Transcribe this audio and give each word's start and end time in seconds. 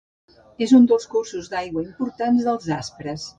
És 0.65 0.71
un 0.77 0.87
dels 0.91 1.05
cursos 1.11 1.49
d'aigua 1.53 1.85
importants 1.91 2.49
dels 2.49 2.69
Aspres. 2.79 3.29